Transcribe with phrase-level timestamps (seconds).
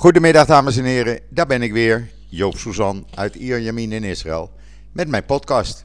[0.00, 4.50] Goedemiddag dames en heren, daar ben ik weer, Joop Suzan uit Ierjemien in Israël,
[4.92, 5.84] met mijn podcast.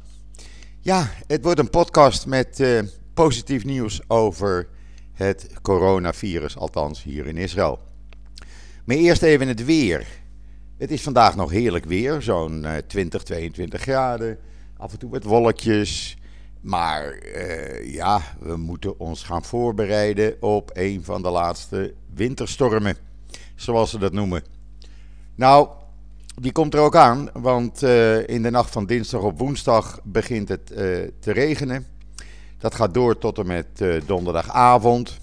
[0.79, 2.79] Ja, het wordt een podcast met uh,
[3.13, 4.67] positief nieuws over
[5.13, 7.79] het coronavirus, althans hier in Israël.
[8.85, 10.07] Maar eerst even het weer.
[10.77, 14.39] Het is vandaag nog heerlijk weer, zo'n uh, 20, 22 graden,
[14.77, 16.17] af en toe met wolkjes.
[16.61, 23.05] Maar uh, ja, we moeten ons gaan voorbereiden op een van de laatste winterstormen
[23.55, 24.43] zoals ze dat noemen.
[25.35, 25.67] Nou,
[26.41, 30.49] die komt er ook aan, want uh, in de nacht van dinsdag op woensdag begint
[30.49, 30.77] het uh,
[31.19, 31.85] te regenen.
[32.57, 35.19] Dat gaat door tot en met uh, donderdagavond.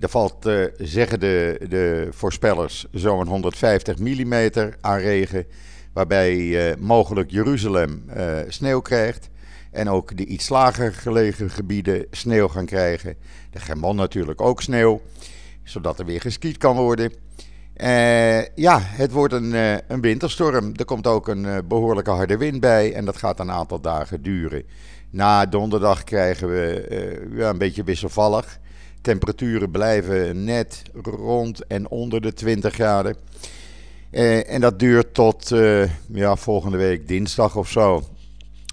[0.00, 0.48] Er valt,
[0.78, 5.46] zeggen de, de voorspellers, zo'n 150 mm aan regen.
[5.92, 8.04] Waarbij mogelijk Jeruzalem
[8.48, 9.30] sneeuw krijgt.
[9.70, 13.16] En ook de iets lager gelegen gebieden sneeuw gaan krijgen.
[13.50, 15.00] De Germon natuurlijk ook sneeuw
[15.70, 17.12] zodat er weer geskiet kan worden.
[17.76, 20.72] Uh, ja, het wordt een, uh, een winterstorm.
[20.76, 24.22] Er komt ook een uh, behoorlijke harde wind bij en dat gaat een aantal dagen
[24.22, 24.62] duren.
[25.10, 28.58] Na donderdag krijgen we ja, een beetje wisselvallig.
[29.00, 33.16] Temperaturen blijven net rond en onder de 20 graden.
[34.46, 35.52] en dat duurt tot
[36.12, 38.02] ja, volgende week dinsdag of zo.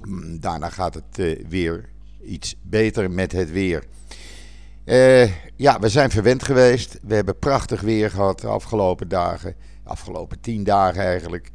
[0.07, 1.89] Mm, daarna gaat het weer
[2.23, 3.83] iets beter met het weer.
[4.87, 6.99] Uh, ja, we zijn verwend geweest.
[7.01, 9.55] We hebben prachtig weer gehad de afgelopen dagen.
[9.83, 11.51] De afgelopen tien dagen eigenlijk.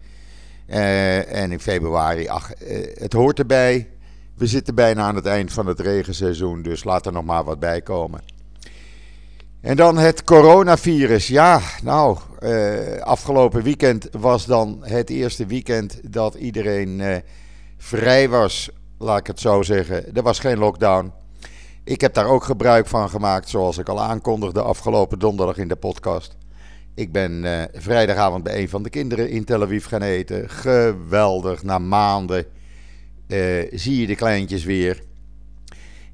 [0.67, 3.89] Uh, en in februari, ach, uh, het hoort erbij.
[4.37, 7.59] We zitten bijna aan het eind van het regenseizoen, dus laat er nog maar wat
[7.59, 8.21] bij komen.
[9.61, 11.27] En dan het coronavirus.
[11.27, 12.19] Ja, nou,
[13.01, 17.23] afgelopen weekend was dan het eerste weekend dat iedereen
[17.79, 20.15] vrij was, laat ik het zo zeggen.
[20.15, 21.13] Er was geen lockdown.
[21.85, 25.77] Ik heb daar ook gebruik van gemaakt, zoals ik al aankondigde afgelopen donderdag in de
[25.77, 26.37] podcast.
[26.95, 30.51] Ik ben uh, vrijdagavond bij een van de kinderen in Tel Aviv gaan eten.
[30.51, 32.47] Geweldig, na maanden
[33.29, 35.03] uh, zie je de kleintjes weer.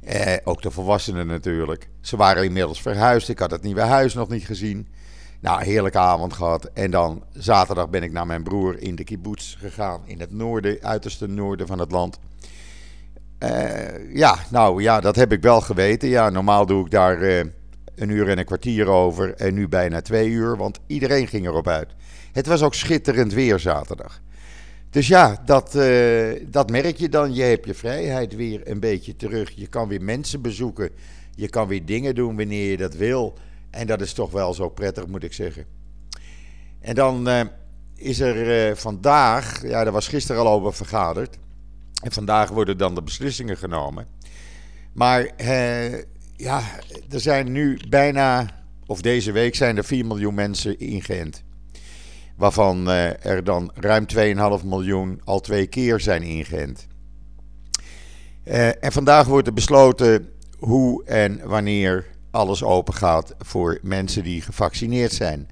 [0.04, 1.88] Uh, ook de volwassenen natuurlijk.
[2.00, 3.28] Ze waren inmiddels verhuisd.
[3.28, 4.88] Ik had het nieuwe huis nog niet gezien.
[5.40, 6.64] Nou, heerlijke avond gehad.
[6.64, 10.02] En dan zaterdag ben ik naar mijn broer in de kibbutz gegaan.
[10.04, 12.18] In het noorden, uiterste noorden van het land.
[13.42, 16.08] Uh, ja, nou ja, dat heb ik wel geweten.
[16.08, 17.38] Ja, normaal doe ik daar uh,
[17.94, 21.68] een uur en een kwartier over en nu bijna twee uur, want iedereen ging erop
[21.68, 21.94] uit.
[22.32, 24.20] Het was ook schitterend weer zaterdag.
[24.90, 27.34] Dus ja, dat, uh, dat merk je dan.
[27.34, 29.50] Je hebt je vrijheid weer een beetje terug.
[29.54, 30.90] Je kan weer mensen bezoeken.
[31.34, 33.38] Je kan weer dingen doen wanneer je dat wil.
[33.70, 35.64] En dat is toch wel zo prettig, moet ik zeggen.
[36.80, 37.28] En dan
[37.94, 41.38] is er vandaag, ja, daar was gisteren al over vergaderd
[42.02, 44.06] en vandaag worden dan de beslissingen genomen.
[44.92, 45.92] Maar eh,
[46.36, 46.62] ja,
[47.10, 48.46] er zijn nu bijna,
[48.86, 51.42] of deze week zijn er 4 miljoen mensen ingeënt.
[52.36, 54.06] Waarvan eh, er dan ruim
[54.60, 56.86] 2,5 miljoen al twee keer zijn ingeënt.
[58.44, 60.28] Eh, en vandaag wordt er besloten
[60.58, 65.48] hoe en wanneer alles open gaat voor mensen die gevaccineerd zijn.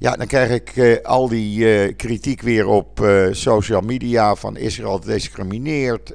[0.00, 4.56] Ja, dan krijg ik uh, al die uh, kritiek weer op uh, social media van
[4.56, 6.12] Israël discrimineert.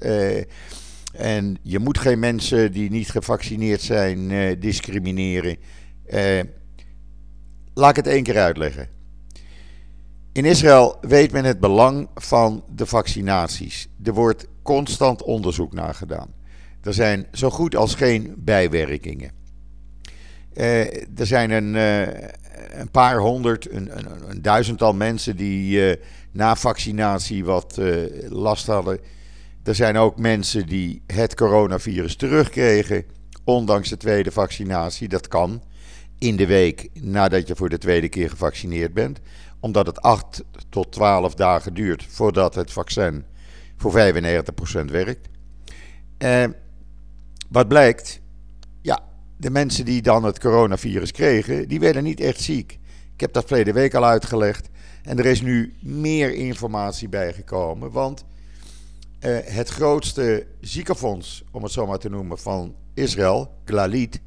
[1.14, 5.58] en je moet geen mensen die niet gevaccineerd zijn discrimineren.
[7.74, 8.90] laat ik het één keer uitleggen.
[10.32, 13.88] In Israël weet men het belang van de vaccinaties.
[14.04, 16.34] Er wordt constant onderzoek naar gedaan.
[16.82, 19.32] Er zijn zo goed als geen bijwerkingen.
[20.54, 21.76] er zijn een
[22.72, 25.96] een paar honderd, een, een, een duizendtal mensen die uh,
[26.32, 29.00] na vaccinatie wat uh, last hadden.
[29.64, 33.04] Er zijn ook mensen die het coronavirus terugkregen,
[33.44, 35.08] ondanks de tweede vaccinatie.
[35.08, 35.62] Dat kan
[36.18, 39.20] in de week nadat je voor de tweede keer gevaccineerd bent,
[39.60, 43.24] omdat het 8 tot 12 dagen duurt voordat het vaccin
[43.78, 45.28] voor 95% werkt.
[46.18, 46.46] Uh,
[47.50, 48.22] wat blijkt?
[49.38, 52.80] De mensen die dan het coronavirus kregen, die werden niet echt ziek.
[53.14, 54.70] Ik heb dat verleden week al uitgelegd.
[55.04, 57.92] En er is nu meer informatie bijgekomen.
[57.92, 58.26] Want
[59.20, 64.20] uh, het grootste ziekenfonds, om het zo maar te noemen, van Israël, Glalit,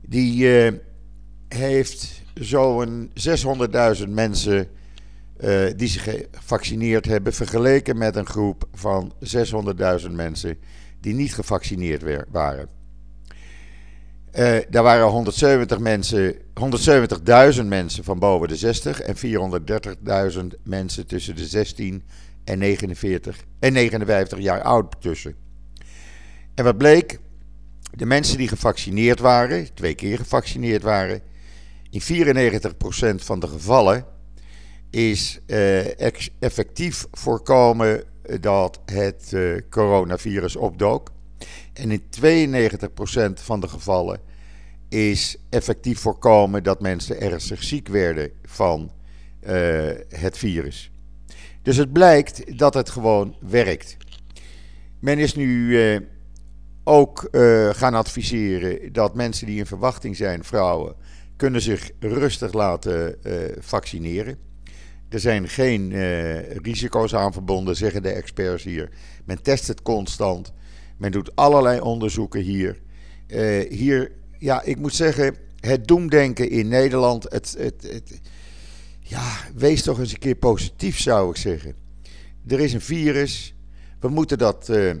[0.00, 0.72] die uh,
[1.48, 3.10] heeft zo'n
[4.00, 4.68] 600.000 mensen
[5.40, 6.02] uh, die zich
[6.32, 9.12] gevaccineerd hebben, vergeleken met een groep van
[10.04, 10.58] 600.000 mensen
[11.00, 12.75] die niet gevaccineerd waren.
[14.38, 16.34] Uh, daar waren 170 mensen,
[17.58, 19.16] 170.000 mensen van boven de 60 en
[20.32, 22.04] 430.000 mensen tussen de 16
[22.44, 25.34] en 49 en 59 jaar oud tussen.
[26.54, 27.18] En wat bleek?
[27.90, 31.20] De mensen die gevaccineerd waren, twee keer gevaccineerd waren,
[31.90, 32.04] In 94%
[33.14, 34.04] van de gevallen
[34.90, 36.00] is uh,
[36.40, 38.04] effectief voorkomen
[38.40, 39.36] dat het
[39.70, 41.14] coronavirus opdook.
[41.76, 44.20] En in 92% van de gevallen
[44.88, 48.90] is effectief voorkomen dat mensen ernstig ziek werden van
[49.42, 49.50] uh,
[50.08, 50.90] het virus.
[51.62, 53.96] Dus het blijkt dat het gewoon werkt.
[54.98, 56.00] Men is nu uh,
[56.84, 60.94] ook uh, gaan adviseren dat mensen die in verwachting zijn, vrouwen,
[61.36, 63.18] kunnen zich rustig laten
[63.58, 64.38] vaccineren.
[65.08, 65.92] Er zijn geen
[66.62, 68.90] risico's aan verbonden, zeggen de experts hier.
[69.24, 70.52] Men test het constant.
[70.96, 72.80] Men doet allerlei onderzoeken hier.
[73.68, 78.20] hier, ja, ik moet zeggen, het doemdenken in Nederland, het, het, het
[79.00, 81.74] ja, wees toch eens een keer positief, zou ik zeggen.
[82.46, 83.54] Er is een virus.
[84.00, 84.94] We moeten dat uh,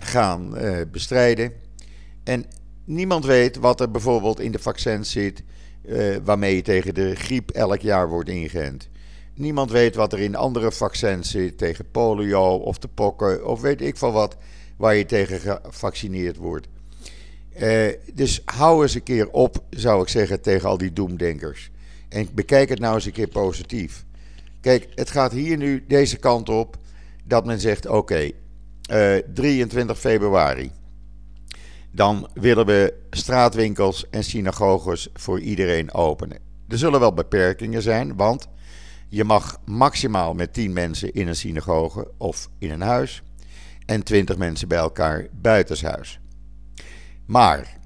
[0.00, 1.52] gaan uh, bestrijden.
[2.24, 2.44] En
[2.84, 5.42] niemand weet wat er bijvoorbeeld in de vaccins zit.
[6.24, 8.88] Waarmee je tegen de griep elk jaar wordt ingeënt.
[9.34, 11.58] Niemand weet wat er in andere vaccins zit.
[11.58, 14.36] Tegen polio of de pokken of weet ik van wat.
[14.76, 16.66] Waar je tegen gevaccineerd wordt.
[18.14, 21.70] dus hou eens een keer op, zou ik zeggen, tegen al die doemdenkers.
[22.08, 24.04] En bekijk het nou eens een keer positief.
[24.60, 26.76] Kijk, het gaat hier nu deze kant op
[27.24, 30.70] dat men zegt: oké, okay, uh, 23 februari.
[31.90, 36.38] Dan willen we straatwinkels en synagoges voor iedereen openen.
[36.68, 38.48] Er zullen wel beperkingen zijn, want
[39.08, 43.22] je mag maximaal met 10 mensen in een synagoge of in een huis
[43.86, 46.20] en 20 mensen bij elkaar buitenshuis.
[47.26, 47.78] Maar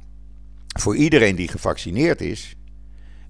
[0.78, 2.56] voor iedereen die gevaccineerd is,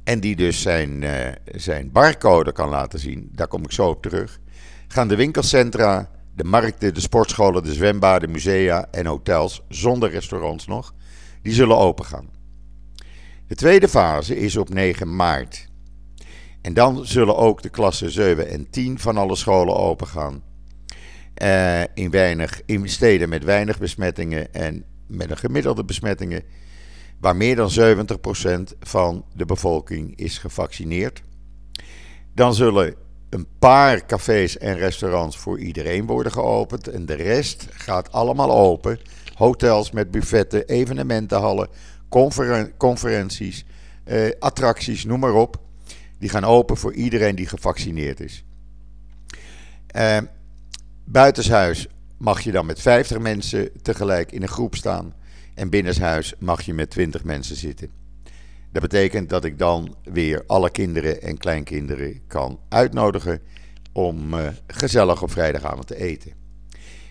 [0.05, 4.03] en die dus zijn, uh, zijn barcode kan laten zien, daar kom ik zo op
[4.03, 4.39] terug,
[4.89, 10.95] gaan de winkelcentra, de markten, de sportscholen, de zwembaden, musea en hotels, zonder restaurants nog,
[11.43, 12.29] die zullen open gaan.
[13.47, 15.69] De tweede fase is op 9 maart.
[16.63, 20.43] En dan zullen ook de klassen 7 en 10 van alle scholen open gaan.
[21.43, 26.43] Uh, in, weinig, in steden met weinig besmettingen en met een gemiddelde besmettingen
[27.21, 31.23] waar meer dan 70% van de bevolking is gevaccineerd.
[32.35, 32.95] Dan zullen
[33.31, 38.99] een paar cafés en restaurants voor iedereen worden geopend en de rest gaat allemaal open.
[39.35, 41.69] Hotels met buffetten, evenementenhallen,
[42.09, 43.65] conferen conferenties,
[44.05, 45.61] eh, attracties, noem maar op.
[46.19, 48.45] Die gaan open voor iedereen die gevaccineerd is.
[49.87, 50.19] Eh,
[51.13, 51.87] buitenshuis
[52.17, 55.15] mag je dan met 50 mensen tegelijk in een groep staan.
[55.55, 57.91] En binnenshuis mag je met 20 mensen zitten.
[58.73, 63.41] Dat betekent dat ik dan weer alle kinderen en kleinkinderen kan uitnodigen
[63.93, 66.33] om uh, gezellig op vrijdagavond te eten.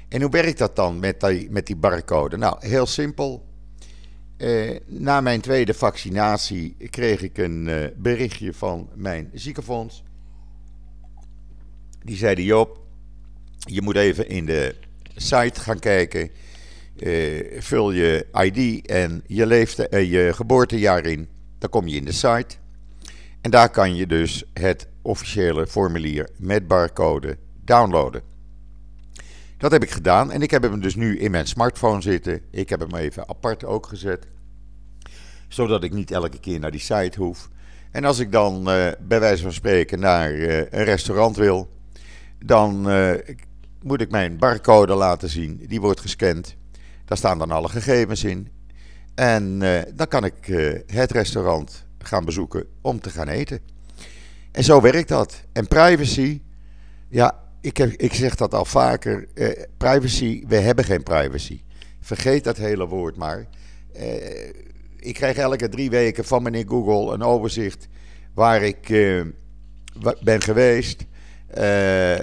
[0.07, 2.37] En hoe werkt dat dan met die, met die barcode?
[2.37, 3.47] Nou, heel simpel.
[4.37, 10.03] Uh, na mijn tweede vaccinatie kreeg ik een uh, berichtje van mijn ziekenfonds.
[12.03, 12.79] Die zeiden: Joop,
[13.59, 14.75] je moet even in de
[15.15, 16.29] site gaan kijken
[16.99, 21.29] uh, vul je ID en je, leefte, uh, je geboortejaar in.
[21.57, 22.55] Dan kom je in de site.
[23.41, 28.21] En daar kan je dus het officiële formulier met barcode downloaden.
[29.57, 32.41] Dat heb ik gedaan en ik heb hem dus nu in mijn smartphone zitten.
[32.51, 34.27] Ik heb hem even apart ook gezet.
[35.47, 37.49] Zodat ik niet elke keer naar die site hoef.
[37.91, 41.69] En als ik dan uh, bij wijze van spreken naar een restaurant wil,
[42.45, 42.87] dan
[43.83, 45.65] moet ik mijn barcode laten zien.
[45.67, 46.55] Die wordt gescand.
[47.05, 48.47] Daar staan dan alle gegevens in.
[49.15, 53.59] En uh, dan kan ik uh, het restaurant gaan bezoeken om te gaan eten.
[54.51, 55.41] En zo werkt dat.
[55.51, 56.41] En privacy,
[57.09, 59.27] ja, ik, ik zeg dat al vaker.
[59.33, 61.61] Uh, privacy, we hebben geen privacy.
[61.99, 63.47] Vergeet dat hele woord maar.
[64.99, 67.87] ik krijg elke drie weken van meneer Google een overzicht
[68.33, 68.87] waar ik
[70.23, 71.05] ben geweest,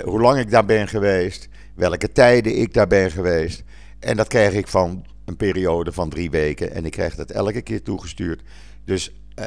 [0.04, 3.62] hoe lang ik daar ben geweest, welke tijden ik daar ben geweest.
[3.98, 6.72] En dat krijg ik van een periode van drie weken.
[6.72, 8.42] En ik krijg dat elke keer toegestuurd.
[8.84, 9.46] Dus uh,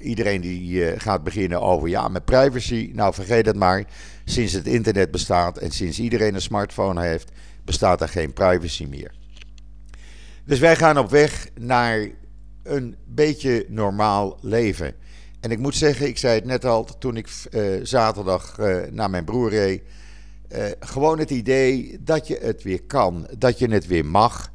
[0.00, 2.90] iedereen die uh, gaat beginnen over ja, met privacy.
[2.94, 3.84] Nou, vergeet het maar.
[4.24, 7.30] Sinds het internet bestaat en sinds iedereen een smartphone heeft,
[7.64, 9.12] bestaat er geen privacy meer.
[10.44, 12.08] Dus wij gaan op weg naar
[12.62, 14.94] een beetje normaal leven.
[15.44, 18.58] En ik moet zeggen, ik zei het net al toen ik uh, zaterdag
[18.90, 19.82] naar mijn broer reed.
[20.52, 24.52] Uh, gewoon het idee dat je het weer kan, dat je het weer mag.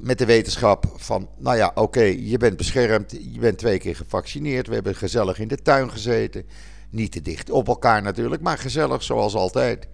[0.00, 4.66] Met de wetenschap van, nou ja, oké, je bent beschermd, je bent twee keer gevaccineerd,
[4.66, 6.44] we hebben gezellig in de tuin gezeten.
[6.90, 9.88] Niet te dicht op elkaar natuurlijk, maar gezellig zoals altijd.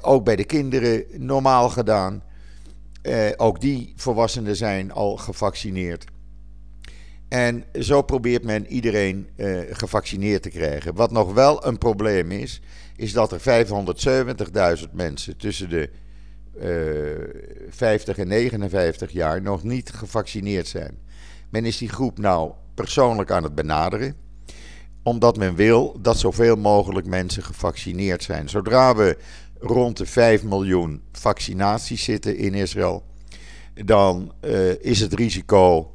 [0.00, 2.22] Ook bij de kinderen normaal gedaan.
[3.36, 6.04] ook die volwassenen zijn al gevaccineerd.
[7.34, 10.94] En zo probeert men iedereen uh, gevaccineerd te krijgen.
[10.94, 12.60] Wat nog wel een probleem is,
[12.96, 13.66] is dat er
[14.86, 15.90] 570.000 mensen tussen de
[16.56, 20.98] uh, 50 en 59 jaar nog niet gevaccineerd zijn.
[21.50, 24.14] Men is die groep nou persoonlijk aan het benaderen,
[25.02, 28.48] omdat men wil dat zoveel mogelijk mensen gevaccineerd zijn.
[28.48, 29.16] Zodra we
[29.60, 33.04] rond de 5 miljoen vaccinaties zitten in Israël,
[33.84, 35.93] dan uh, is het risico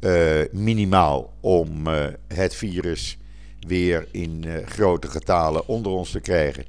[0.00, 3.18] uh, minimaal om uh, het virus
[3.66, 6.64] weer in grote getalen onder ons te krijgen.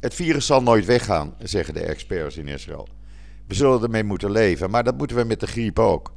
[0.00, 2.88] het virus zal nooit weggaan, zeggen de experts in Israël.
[3.46, 6.12] We zullen ermee moeten leven, maar dat moeten we met de griep ook.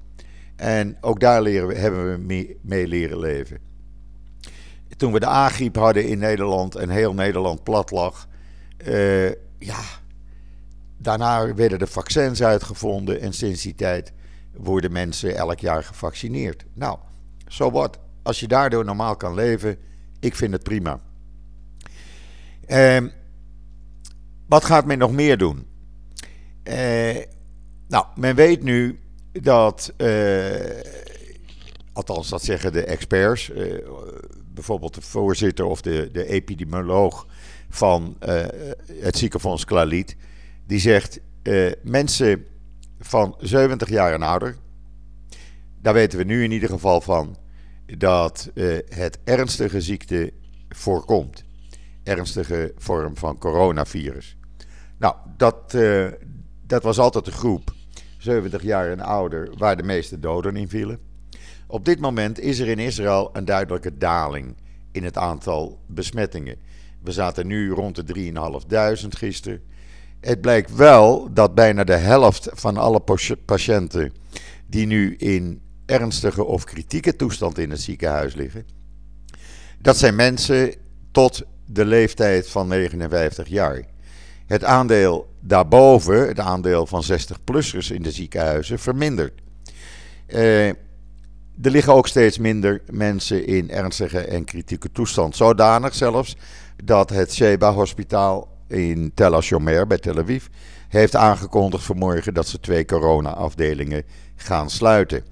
[0.55, 3.59] En ook daar leren we, hebben we mee, leren leven.
[4.97, 8.27] Toen we de A-griep hadden in Nederland en heel Nederland plat lag,
[9.59, 9.83] ja,
[10.97, 14.13] daarna werden de vaccins uitgevonden en sinds die tijd
[14.57, 16.65] worden mensen elk jaar gevaccineerd.
[16.73, 16.97] Nou,
[17.47, 17.99] zo wat.
[18.23, 19.77] Als je daardoor normaal kan leven,
[20.19, 20.99] ik vind het prima.
[22.67, 22.97] Uh,
[24.47, 25.67] wat gaat men nog meer doen?
[26.63, 27.23] Uh,
[27.87, 28.99] nou, men weet nu
[29.31, 30.55] dat, uh,
[31.93, 33.87] althans dat zeggen de experts, uh,
[34.53, 37.27] bijvoorbeeld de voorzitter of de, de epidemioloog
[37.69, 38.17] van
[38.99, 40.15] het ziekenfonds Klaliet,
[40.65, 41.19] die zegt
[41.81, 42.45] mensen
[43.05, 44.55] van 70 jaar en ouder,
[45.81, 47.37] daar weten we nu in ieder geval van
[47.97, 48.51] dat
[48.89, 50.33] het ernstige ziekte
[50.69, 51.43] voorkomt.
[52.03, 54.37] Ernstige vorm van coronavirus.
[54.97, 55.77] Nou, dat,
[56.67, 57.73] dat was altijd de groep
[58.17, 60.99] 70 jaar en ouder, waar de meeste doden in vielen.
[61.67, 64.55] Op dit moment is er in Israël een duidelijke daling
[64.91, 66.57] in het aantal besmettingen.
[67.01, 68.31] We zaten nu rond de
[69.03, 69.61] 3.500 gisteren.
[70.25, 73.01] Het blijkt wel dat bijna de helft van alle
[73.45, 74.13] patiënten
[74.67, 78.65] die nu in ernstige of kritieke toestand in het ziekenhuis liggen,
[79.81, 80.73] dat zijn mensen
[81.11, 83.83] tot de leeftijd van 59 jaar.
[84.45, 89.41] Het aandeel daarboven, het aandeel van 60-plussers in de ziekenhuizen, vermindert.
[90.27, 90.75] Uh, er
[91.71, 95.35] liggen ook steeds minder mensen in ernstige en kritieke toestand.
[95.35, 96.37] Zodanig zelfs
[96.83, 100.45] dat het Sheba Hospitaal in Tel Ashomer bij Tel Aviv
[100.87, 104.03] heeft aangekondigd vanmorgen dat ze twee corona-afdelingen
[104.35, 105.23] gaan sluiten.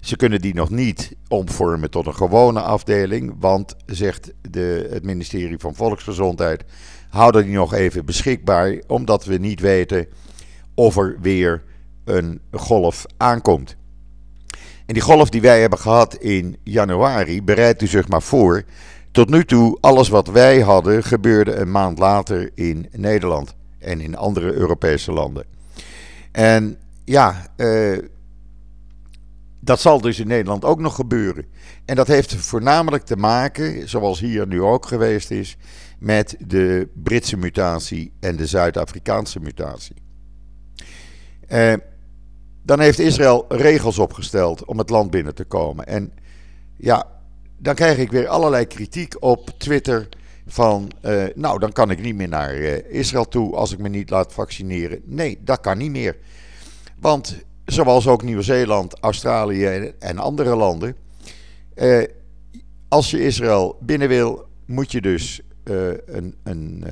[0.00, 5.58] Ze kunnen die nog niet omvormen tot een gewone afdeling, want, zegt de, het ministerie
[5.58, 6.64] van Volksgezondheid,
[7.10, 10.06] houden die nog even beschikbaar, omdat we niet weten
[10.74, 11.62] of er weer
[12.04, 13.76] een golf aankomt.
[14.86, 18.64] En die golf die wij hebben gehad in januari, bereidt u zich maar voor.
[19.10, 24.16] Tot nu toe, alles wat wij hadden, gebeurde een maand later in Nederland en in
[24.16, 25.44] andere Europese landen.
[26.32, 27.98] En ja, uh,
[29.60, 31.46] dat zal dus in Nederland ook nog gebeuren.
[31.84, 35.56] En dat heeft voornamelijk te maken, zoals hier nu ook geweest is,
[35.98, 39.96] met de Britse mutatie en de Zuid-Afrikaanse mutatie.
[41.46, 41.74] Eh,
[42.62, 45.86] dan heeft Israël regels opgesteld om het land binnen te komen.
[45.86, 46.12] En
[46.76, 47.06] ja,
[47.58, 50.08] dan krijg ik weer allerlei kritiek op Twitter
[50.46, 53.88] van, uh, nou dan kan ik niet meer naar uh, Israël toe als ik me
[53.88, 55.00] niet laat vaccineren.
[55.04, 56.16] Nee, dat kan niet meer.
[57.00, 60.96] Want zoals ook Nieuw-Zeeland, Australië en andere landen,
[61.74, 62.04] uh,
[62.88, 65.40] als je Israël binnen wil, moet je dus
[66.04, 66.84] een, een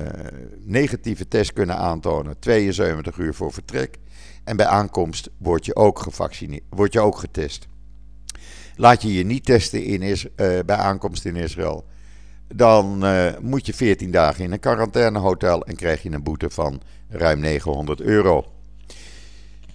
[0.57, 3.97] negatieve test kunnen aantonen, 72 uur voor vertrek.
[4.43, 7.67] En bij aankomst word je ook gevaccineerd, word je ook getest.
[8.77, 11.85] Laat je je niet testen in is, uh, bij aankomst in Israël,
[12.47, 13.05] dan
[13.41, 18.01] moet je 14 dagen in een quarantainehotel en krijg je een boete van ruim 900
[18.01, 18.45] euro.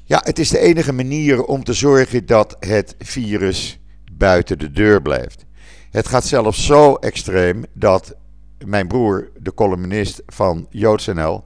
[0.05, 3.79] Ja, het is de enige manier om te zorgen dat het virus
[4.13, 5.45] buiten de deur blijft.
[5.91, 8.15] Het gaat zelfs zo extreem dat
[8.65, 11.45] mijn broer, de columnist van JoodsNL,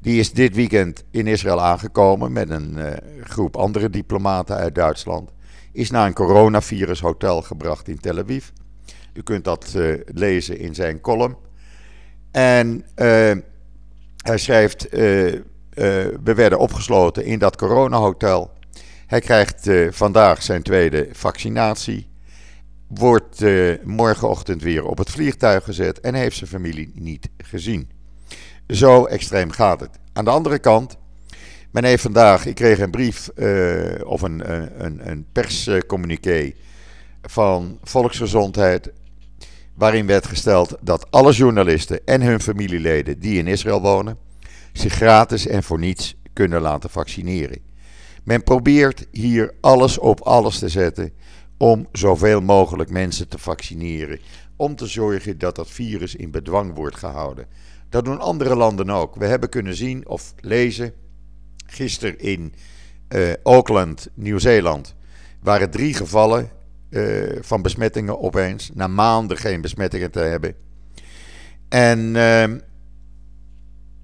[0.00, 2.86] die is dit weekend in Israël aangekomen met een uh,
[3.22, 5.30] groep andere diplomaten uit Duitsland.
[5.76, 8.48] Is naar een coronavirus hotel gebracht in Tel Aviv.
[9.12, 11.36] U kunt dat uh, lezen in zijn column.
[12.30, 12.84] En uh,
[14.16, 18.50] hij schrijft: We werden opgesloten in dat coronahotel.
[19.06, 22.08] Hij krijgt vandaag zijn tweede vaccinatie
[22.86, 23.44] wordt
[23.84, 27.90] morgenochtend weer op het vliegtuig gezet en heeft zijn familie niet gezien.
[28.68, 29.98] Zo extreem gaat het.
[30.12, 30.96] Aan de andere kant,
[31.76, 34.52] men heeft vandaag, ik kreeg een brief uh, of een,
[34.84, 36.52] een, een perscommuniqué
[37.22, 38.92] van Volksgezondheid,
[39.74, 44.18] waarin werd gesteld dat alle journalisten en hun familieleden die in Israël wonen,
[44.72, 47.58] zich gratis en voor niets kunnen laten vaccineren.
[48.24, 51.12] Men probeert hier alles op alles te zetten
[51.56, 54.20] om zoveel mogelijk mensen te vaccineren.
[54.56, 57.46] Om te zorgen dat dat virus in bedwang wordt gehouden.
[57.88, 59.16] Dat doen andere landen ook.
[59.16, 60.94] We hebben kunnen zien of lezen
[61.66, 62.54] gisteren in
[63.08, 64.94] uh, Auckland, Nieuw-Zeeland,
[65.40, 66.50] waren drie gevallen
[66.90, 68.70] uh, van besmettingen opeens.
[68.74, 70.54] Na maanden geen besmettingen te hebben.
[71.68, 72.44] En uh,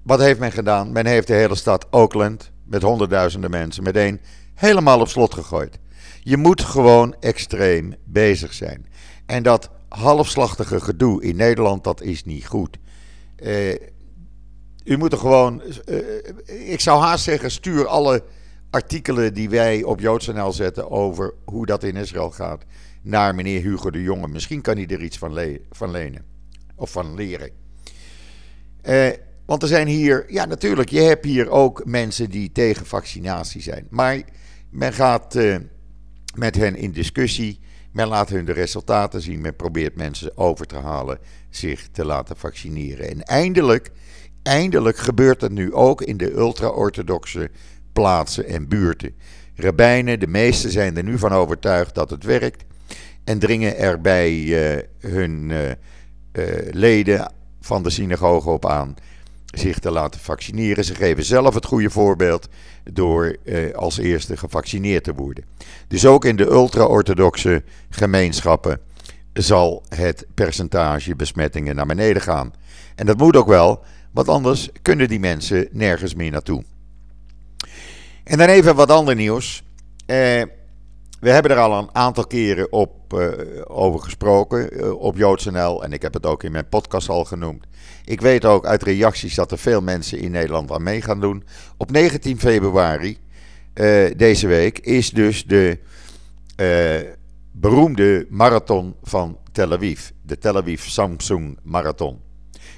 [0.03, 0.91] wat heeft men gedaan?
[0.91, 4.21] Men heeft de hele stad Auckland met honderdduizenden mensen meteen
[4.53, 5.79] helemaal op slot gegooid.
[6.19, 8.85] Je moet gewoon extreem bezig zijn.
[9.25, 12.77] En dat halfslachtige gedoe in Nederland, dat is niet goed.
[13.43, 13.75] Uh,
[14.83, 18.23] u moet er gewoon, uh, ik zou haast zeggen, stuur alle
[18.69, 22.63] artikelen die wij op JoodsNL zetten over hoe dat in Israël gaat
[23.01, 24.27] naar meneer Hugo de Jonge.
[24.27, 26.25] Misschien kan hij er iets van, van lenen
[26.75, 27.49] of van leren.
[28.83, 29.09] Uh,
[29.45, 33.87] want er zijn hier, ja natuurlijk, je hebt hier ook mensen die tegen vaccinatie zijn.
[33.89, 34.21] Maar
[34.69, 35.57] men gaat uh,
[36.35, 37.59] met hen in discussie.
[37.91, 39.41] Men laat hun de resultaten zien.
[39.41, 43.09] Men probeert mensen over te halen zich te laten vaccineren.
[43.09, 43.91] En eindelijk,
[44.43, 47.49] eindelijk gebeurt het nu ook in de ultra-orthodoxe
[47.93, 49.15] plaatsen en buurten.
[49.55, 52.63] Rabbijnen, de meesten zijn er nu van overtuigd dat het werkt.
[53.23, 55.73] En dringen er bij uh, hun uh, uh,
[56.71, 57.31] leden
[57.61, 58.95] van de synagoge op aan
[59.45, 60.83] zich te laten vaccineren.
[60.83, 62.47] Ze geven zelf het goede voorbeeld
[62.83, 65.43] door eh, als eerste gevaccineerd te worden.
[65.87, 68.79] Dus ook in de ultra-orthodoxe gemeenschappen
[69.33, 72.53] zal het percentage besmettingen naar beneden gaan.
[72.95, 73.83] En dat moet ook wel,
[74.13, 76.63] want anders kunnen die mensen nergens meer naartoe.
[78.23, 79.63] En dan even wat ander nieuws.
[80.05, 80.41] Eh,
[81.19, 83.29] we hebben er al een aantal keren op, uh,
[83.63, 85.83] over gesproken uh, op JoodsNL.
[85.83, 87.65] En ik heb het ook in mijn podcast al genoemd.
[88.05, 91.43] Ik weet ook uit reacties dat er veel mensen in Nederland aan mee gaan doen.
[91.77, 93.17] Op 19 februari
[93.73, 95.79] uh, deze week is dus de
[97.51, 100.09] beroemde marathon van Tel Aviv.
[100.21, 102.19] De Tel Aviv Samsung Marathon.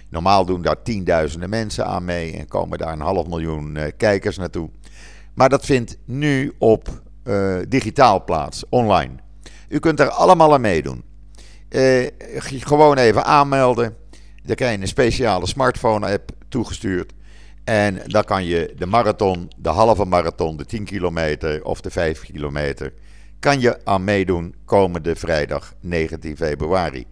[0.10, 4.70] Normaal doen daar tienduizenden mensen aan mee en komen daar een half miljoen kijkers naartoe.
[5.34, 9.14] Maar dat vindt nu op uh, digitaal plaats, online.
[9.70, 11.04] U kunt er allemaal aan meedoen.
[11.70, 12.08] Uh,
[12.40, 13.96] gewoon even aanmelden.
[14.44, 17.14] Dan krijg je een speciale smartphone-app toegestuurd.
[17.64, 22.22] En dan kan je de marathon, de halve marathon, de 10 kilometer of de 5
[22.22, 22.94] kilometer,
[23.40, 27.06] kan je aan meedoen komende vrijdag 19 februari.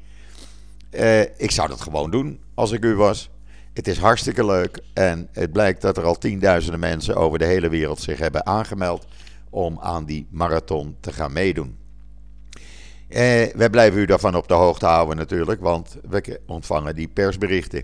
[0.96, 3.30] Uh, ik zou dat gewoon doen als ik u was.
[3.74, 7.70] Het is hartstikke leuk en het blijkt dat er al tienduizenden mensen over de hele
[7.70, 9.06] wereld zich hebben aangemeld
[9.50, 11.78] om aan die marathon te gaan meedoen.
[13.14, 17.84] Eh, wij blijven u daarvan op de hoogte houden natuurlijk, want we ontvangen die persberichten.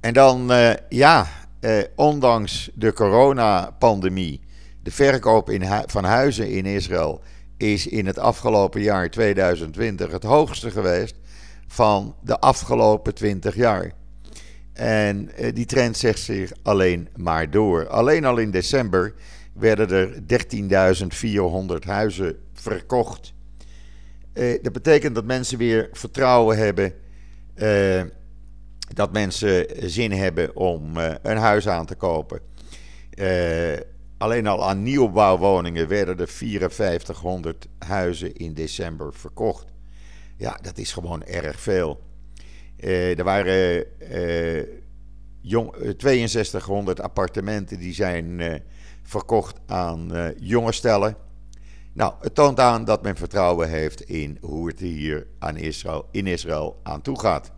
[0.00, 1.26] En dan, eh, ja,
[1.60, 4.40] eh, ondanks de coronapandemie,
[4.82, 7.20] de verkoop in van huizen in Israël
[7.56, 11.14] is in het afgelopen jaar 2020 het hoogste geweest
[11.72, 13.92] van de afgelopen 20 jaar.
[14.72, 17.88] En eh, die trend zegt zich alleen maar door.
[17.88, 19.14] Alleen al in december
[19.52, 20.22] werden er
[21.76, 23.34] 13.400 huizen verkocht.
[24.34, 26.92] Uh, dat betekent dat mensen weer vertrouwen hebben.
[27.56, 28.02] Uh,
[28.94, 32.40] dat mensen zin hebben om een huis aan te kopen.
[34.18, 39.71] alleen al aan nieuwbouwwoningen werden er 5400 huizen in december verkocht.
[40.42, 42.00] Ja, dat is gewoon erg veel.
[42.76, 43.84] er waren
[45.40, 48.40] jong, 6200 appartementen die zijn
[49.02, 51.16] verkocht aan uh, jonge stellen.
[51.92, 56.26] Nou, het toont aan dat men vertrouwen heeft in hoe het hier aan Israël, in
[56.26, 57.52] Israël aan toe gaat.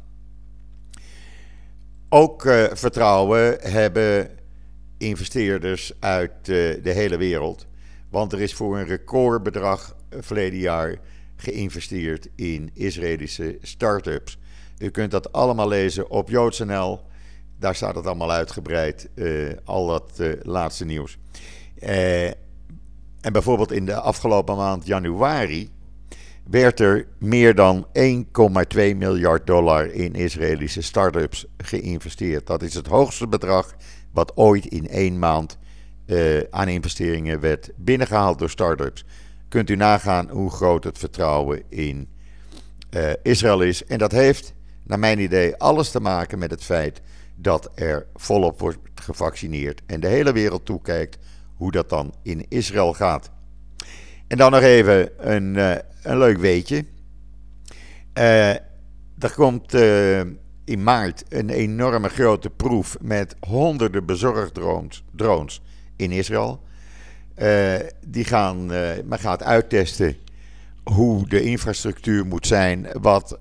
[2.09, 4.31] Ook uh, vertrouwen hebben
[4.99, 7.67] investeerders uit uh, de hele wereld.
[8.11, 10.99] Want er is voor een recordbedrag verleden jaar
[11.37, 14.39] geïnvesteerd in Israëlische start-ups.
[14.79, 17.01] U kunt dat allemaal lezen op JoodsNL.
[17.59, 21.19] Daar staat het allemaal uitgebreid, uh, al dat uh, laatste nieuws.
[21.79, 22.27] Uh,
[23.21, 25.71] en bijvoorbeeld in de afgelopen maand januari
[26.51, 32.47] werd er meer dan 1,2 miljard dollar in Israëlische start-ups geïnvesteerd.
[32.47, 33.75] Dat is het hoogste bedrag
[34.13, 35.59] wat ooit in één maand
[36.51, 39.05] aan investeringen werd binnengehaald door start-ups.
[39.55, 42.09] Kunt u nagaan hoe groot het vertrouwen in
[43.23, 43.85] Israël is.
[43.85, 47.01] En dat heeft, naar mijn idee, alles te maken met het feit
[47.35, 51.19] dat er volop wordt gevaccineerd en de hele wereld toekijkt
[51.57, 53.31] hoe dat dan in Israël gaat.
[54.27, 56.85] En dan nog even een, uh, een leuk weetje.
[58.19, 58.51] Uh,
[59.19, 59.75] er komt
[60.65, 65.63] in maart een enorme grote proef met honderden bezorgdrones drones
[65.97, 66.63] in Israël.
[68.07, 68.67] Die gaan,
[69.05, 70.17] men gaat uittesten
[70.85, 73.39] hoe de infrastructuur moet zijn, wat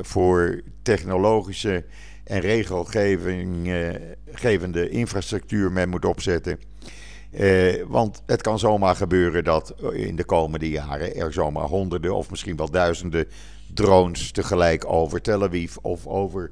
[0.00, 1.84] voor technologische
[2.24, 6.58] en regelgevende infrastructuur men moet opzetten.
[7.30, 12.30] Eh, want het kan zomaar gebeuren dat in de komende jaren er zomaar honderden of
[12.30, 13.26] misschien wel duizenden
[13.74, 16.50] drones tegelijk over Tel Aviv of over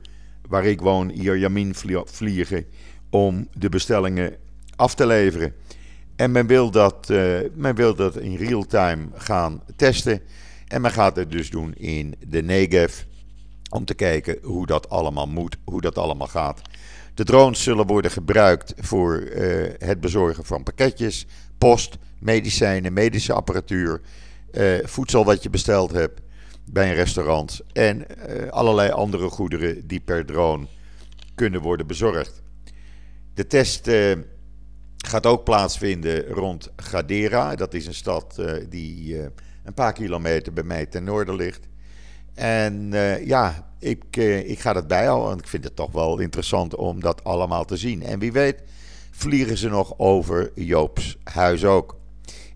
[0.48, 2.66] waar ik woon, Ierjamin vliegen
[3.10, 4.36] om de bestellingen
[4.76, 5.52] af te leveren.
[6.16, 10.20] En men wil dat, uh, men wil dat in real time gaan testen.
[10.68, 13.02] En men gaat het dus doen in de Negev.
[13.70, 16.62] Om te kijken hoe dat allemaal moet, hoe dat allemaal gaat.
[17.14, 21.26] De drones zullen worden gebruikt voor uh, het bezorgen van pakketjes,
[21.58, 24.00] post, medicijnen, medische apparatuur,
[24.52, 26.20] uh, voedsel wat je besteld hebt
[26.64, 28.06] bij een restaurant en
[28.50, 30.66] allerlei andere goederen die per drone
[31.34, 32.42] kunnen worden bezorgd.
[33.34, 33.88] De test
[35.06, 37.54] gaat ook plaatsvinden rond Gadera.
[37.54, 39.20] Dat is een stad die
[39.64, 41.68] een paar kilometer bij mij ten noorden ligt.
[42.34, 42.90] En
[43.24, 47.24] ja, ik, ik ga dat bijhouden, want ik vind het toch wel interessant om dat
[47.24, 48.02] allemaal te zien.
[48.02, 48.62] En wie weet
[49.10, 51.96] vliegen ze nog over Joops huis ook.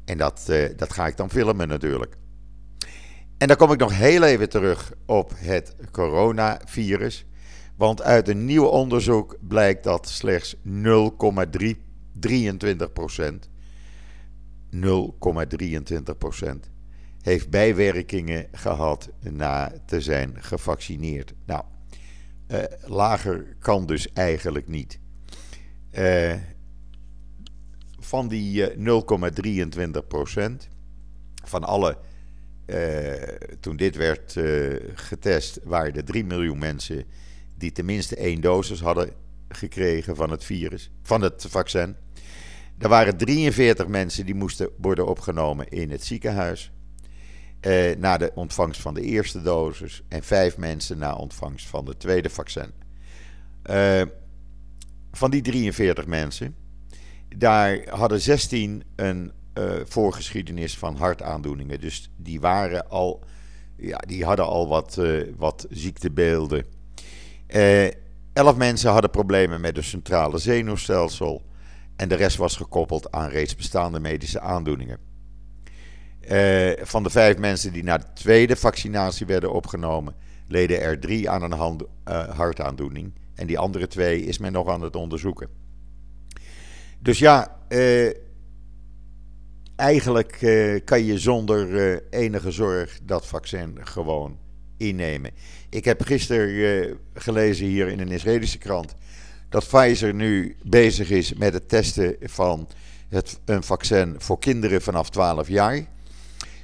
[0.05, 2.17] En dat, dat ga ik dan filmen natuurlijk.
[3.39, 7.27] En dan kom ik nog heel even terug op het coronavirus.
[7.77, 10.57] Want uit een nieuw onderzoek blijkt dat slechts
[12.21, 13.49] 0,23 procent
[14.71, 14.81] 0,23
[16.19, 16.71] procent
[17.23, 21.35] heeft bijwerkingen gehad na te zijn gevaccineerd.
[21.47, 21.65] Nou,
[22.49, 24.99] uh, lager kan dus eigenlijk niet.
[25.93, 26.35] Uh,
[27.99, 30.69] van die uh, eh, 0,23 procent
[31.45, 31.99] van alle,
[33.61, 34.37] toen dit werd
[34.95, 37.05] getest, waren er 3 miljoen mensen
[37.57, 39.13] die tenminste één dosis hadden
[39.49, 41.97] gekregen van het virus, van het vaccin.
[42.79, 46.73] Er waren 43 mensen die moesten worden opgenomen in het ziekenhuis
[47.61, 51.97] eh, na de ontvangst van de eerste dosis en vijf mensen na ontvangst van de
[51.97, 52.73] tweede vaccin.
[53.63, 54.03] Eh,
[55.13, 56.57] van die 43 mensen,
[57.37, 61.81] daar hadden 16 een uh, voorgeschiedenis van hartaandoeningen.
[61.81, 63.25] Dus die waren al,
[63.77, 66.65] ja, die hadden al wat, uh, wat ziektebeelden.
[68.33, 71.43] Elf mensen hadden problemen met het centrale zenuwstelsel.
[71.99, 74.99] En de rest was gekoppeld aan reeds bestaande medische aandoeningen.
[76.31, 80.15] Uh, van de vijf mensen die na de tweede vaccinatie werden opgenomen,
[80.47, 83.13] leden er drie aan een hand, uh, hartaandoening.
[83.35, 85.49] En die andere twee is men nog aan het onderzoeken.
[86.99, 88.11] Dus ja, uh,
[89.77, 90.39] eigenlijk
[90.85, 94.39] kan je zonder enige zorg dat vaccin gewoon
[94.77, 95.31] innemen.
[95.71, 98.97] Ik heb gisteren gelezen hier in een Israëlische krant
[99.49, 102.69] dat Pfizer nu bezig is met het testen van
[103.09, 105.87] het, een vaccin voor kinderen vanaf 12 jaar.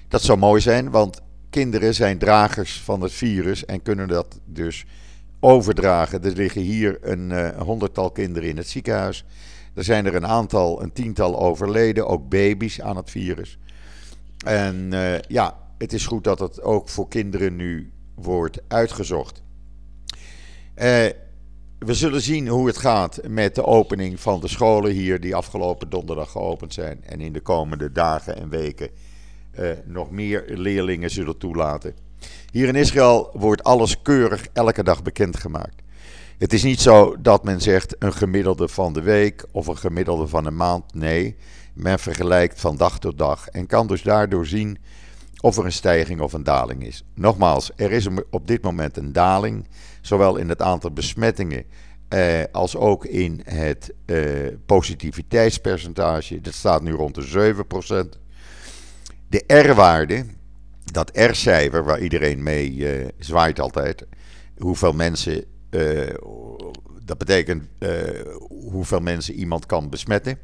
[0.08, 1.20] Dat zou mooi zijn, want
[1.50, 4.84] kinderen zijn dragers van het virus en kunnen dat dus
[5.40, 6.24] overdragen.
[6.24, 9.24] Er liggen hier een uh, honderdtal kinderen in het ziekenhuis.
[9.74, 13.58] Er zijn er een aantal, een tiental overleden, ook baby's aan het virus.
[14.44, 19.42] En uh, ja, het is goed dat het ook voor kinderen nu wordt uitgezocht.
[20.76, 21.06] Uh,
[21.84, 25.90] we zullen zien hoe het gaat met de opening van de scholen hier, die afgelopen
[25.90, 27.04] donderdag geopend zijn.
[27.04, 28.88] En in de komende dagen en weken
[29.58, 31.94] uh, nog meer leerlingen zullen toelaten.
[32.50, 35.82] Hier in Israël wordt alles keurig elke dag bekendgemaakt.
[36.38, 40.26] Het is niet zo dat men zegt een gemiddelde van de week of een gemiddelde
[40.26, 40.94] van een maand.
[40.94, 41.36] Nee,
[41.74, 44.78] men vergelijkt van dag tot dag en kan dus daardoor zien
[45.44, 47.04] of er een stijging of een daling is.
[47.14, 49.68] Nogmaals, er is op dit moment een daling,
[50.00, 51.64] zowel in het aantal besmettingen
[52.08, 54.18] eh, als ook in het eh,
[54.66, 56.40] positiviteitspercentage.
[56.40, 57.54] Dat staat nu rond de
[58.06, 58.18] 7%.
[59.28, 60.24] De R-waarde,
[60.84, 64.06] dat R-cijfer waar iedereen mee uh, zwaait altijd,
[64.58, 66.14] hoeveel mensen, uh,
[67.04, 67.90] dat betekent uh,
[68.70, 70.38] hoeveel mensen iemand kan besmetten,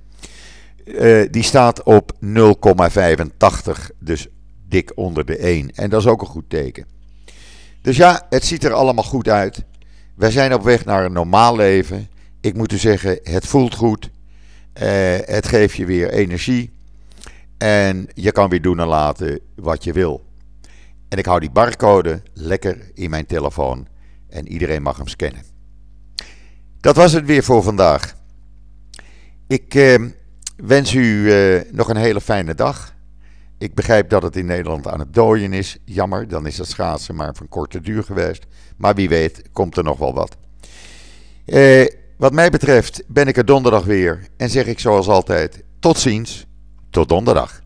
[1.30, 4.28] die staat op 0,85, dus
[4.70, 5.74] dik onder de 1.
[5.74, 6.87] En dat is ook een goed teken.
[7.83, 9.64] Dus ja, het ziet er allemaal goed uit.
[10.14, 12.09] Wij zijn op weg naar een normaal leven.
[12.40, 14.11] Ik moet u zeggen, het voelt goed.
[15.24, 16.70] het geeft je weer energie.
[17.59, 20.24] En je kan weer doen en laten wat je wil.
[21.09, 23.87] En ik hou die barcode lekker in mijn telefoon.
[24.28, 25.42] En iedereen mag hem scannen.
[26.80, 28.14] Dat was het weer voor vandaag.
[29.46, 30.04] Ik eh,
[30.56, 32.94] wens u eh, nog een hele fijne dag.
[33.61, 35.79] Ik begrijp dat het in Nederland aan het dooien is.
[35.85, 38.46] Jammer, dan is het schaatsen maar van korte duur geweest.
[38.77, 40.37] Maar wie weet komt er nog wel wat.
[41.44, 44.27] Eh, wat mij betreft ben ik er donderdag weer.
[44.37, 46.46] En zeg ik zoals altijd: tot ziens.
[46.90, 47.60] Tot donderdag.